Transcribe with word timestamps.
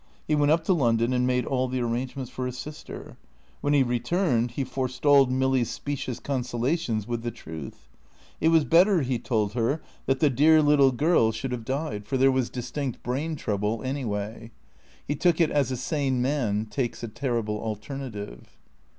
He 0.27 0.33
went 0.33 0.51
up 0.51 0.63
to 0.63 0.73
London 0.73 1.13
and 1.13 1.27
made 1.27 1.45
all 1.45 1.67
the 1.67 1.79
arrangements 1.79 2.31
for 2.31 2.47
his 2.47 2.57
sister. 2.57 3.17
When 3.59 3.73
he 3.75 3.83
returned 3.83 4.49
he 4.57 4.63
forestalled 4.63 5.31
Milly's 5.31 5.69
specious 5.69 6.19
consolations 6.19 7.05
with 7.05 7.21
the 7.21 7.29
truth. 7.29 7.87
It 8.39 8.47
was 8.47 8.65
better, 8.65 9.03
he 9.03 9.19
told 9.19 9.53
her, 9.53 9.79
that 10.07 10.19
the 10.19 10.31
dear 10.31 10.59
little 10.63 10.91
girl 10.91 11.31
should 11.31 11.51
have 11.51 11.65
died, 11.65 12.07
for 12.07 12.17
there 12.17 12.31
was 12.31 12.49
distinct 12.49 13.03
brain 13.03 13.35
trouble 13.35 13.83
anyway. 13.83 14.49
He 15.07 15.13
took 15.15 15.39
it 15.39 15.51
as 15.51 15.69
a 15.69 15.77
sane 15.77 16.19
man 16.19 16.65
takes 16.65 17.03
a 17.03 17.07
terrible 17.07 17.59
alternative. 17.59 18.57